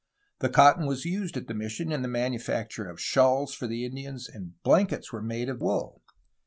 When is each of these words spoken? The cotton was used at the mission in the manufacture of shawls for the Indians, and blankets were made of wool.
The 0.39 0.49
cotton 0.49 0.87
was 0.87 1.05
used 1.05 1.37
at 1.37 1.45
the 1.45 1.53
mission 1.53 1.91
in 1.91 2.01
the 2.01 2.07
manufacture 2.07 2.89
of 2.89 2.99
shawls 2.99 3.53
for 3.53 3.67
the 3.67 3.85
Indians, 3.85 4.27
and 4.27 4.59
blankets 4.63 5.13
were 5.13 5.21
made 5.21 5.47
of 5.47 5.61
wool. 5.61 6.01